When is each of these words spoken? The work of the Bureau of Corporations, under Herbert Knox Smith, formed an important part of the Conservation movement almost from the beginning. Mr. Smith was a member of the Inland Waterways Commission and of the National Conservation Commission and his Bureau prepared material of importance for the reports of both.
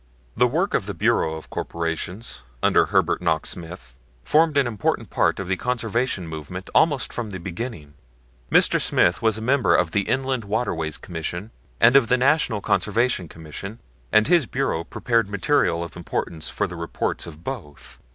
The 0.35 0.47
work 0.47 0.73
of 0.73 0.87
the 0.87 0.95
Bureau 0.95 1.35
of 1.35 1.51
Corporations, 1.51 2.41
under 2.63 2.85
Herbert 2.87 3.21
Knox 3.21 3.51
Smith, 3.51 3.99
formed 4.23 4.57
an 4.57 4.65
important 4.65 5.11
part 5.11 5.39
of 5.39 5.47
the 5.47 5.55
Conservation 5.55 6.25
movement 6.27 6.71
almost 6.73 7.13
from 7.13 7.29
the 7.29 7.39
beginning. 7.39 7.93
Mr. 8.49 8.81
Smith 8.81 9.21
was 9.21 9.37
a 9.37 9.43
member 9.43 9.75
of 9.75 9.91
the 9.91 10.09
Inland 10.09 10.43
Waterways 10.45 10.97
Commission 10.97 11.51
and 11.79 11.95
of 11.95 12.07
the 12.07 12.17
National 12.17 12.61
Conservation 12.61 13.27
Commission 13.27 13.77
and 14.11 14.25
his 14.25 14.47
Bureau 14.47 14.83
prepared 14.83 15.29
material 15.29 15.83
of 15.83 15.95
importance 15.95 16.49
for 16.49 16.65
the 16.65 16.75
reports 16.75 17.27
of 17.27 17.43
both. 17.43 17.99